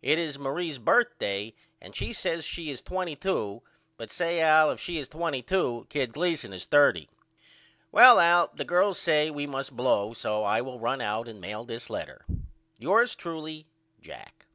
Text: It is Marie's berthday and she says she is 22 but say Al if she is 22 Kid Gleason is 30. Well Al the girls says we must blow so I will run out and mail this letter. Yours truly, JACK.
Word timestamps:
It 0.00 0.16
is 0.16 0.38
Marie's 0.38 0.78
berthday 0.78 1.54
and 1.80 1.96
she 1.96 2.12
says 2.12 2.44
she 2.44 2.70
is 2.70 2.80
22 2.80 3.64
but 3.96 4.12
say 4.12 4.40
Al 4.40 4.70
if 4.70 4.78
she 4.78 4.96
is 4.98 5.08
22 5.08 5.88
Kid 5.90 6.12
Gleason 6.12 6.52
is 6.52 6.66
30. 6.66 7.08
Well 7.90 8.20
Al 8.20 8.48
the 8.54 8.64
girls 8.64 8.96
says 9.00 9.32
we 9.32 9.48
must 9.48 9.74
blow 9.76 10.12
so 10.12 10.44
I 10.44 10.60
will 10.60 10.78
run 10.78 11.00
out 11.00 11.26
and 11.26 11.40
mail 11.40 11.64
this 11.64 11.90
letter. 11.90 12.24
Yours 12.78 13.16
truly, 13.16 13.66
JACK. 14.00 14.46